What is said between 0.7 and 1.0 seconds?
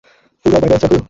আছে এখনও?